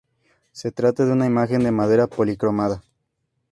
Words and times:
Se 0.51 0.71
trata 0.71 1.05
de 1.05 1.11
una 1.11 1.27
imagen 1.27 1.63
de 1.63 1.69
madera 1.69 2.07
policromada. 2.07 2.81